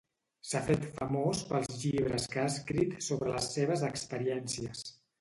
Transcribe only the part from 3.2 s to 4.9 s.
les seves experiències.